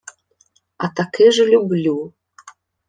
[0.77, 2.13] —А таки ж люблю.